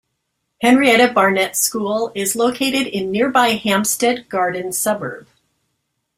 [0.63, 5.27] Henrietta Barnett School is located in nearby Hampstead Garden Suburb.